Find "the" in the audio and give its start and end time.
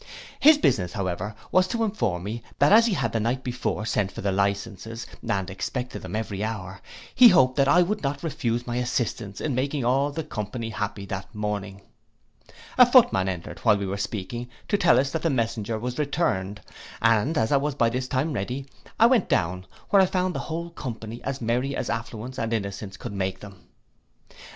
3.11-3.19, 4.21-4.31, 10.11-10.23, 15.21-15.29, 20.33-20.39